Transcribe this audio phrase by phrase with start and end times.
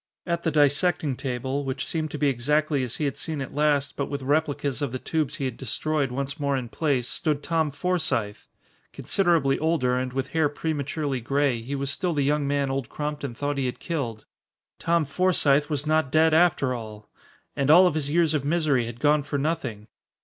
[0.25, 3.95] At the dissecting table, which seemed to be exactly as he had seen it last
[3.95, 7.69] but with replicas of the tubes he had destroyed once more in place, stood Tom
[7.69, 8.47] Forsythe!
[8.93, 13.35] Considerably older and with hair prematurely gray, he was still the young man Old Crompton
[13.35, 14.25] thought he had killed.
[14.79, 17.07] Tom Forsythe was not dead after all!
[17.55, 19.85] And all of his years of misery had gone for nothing.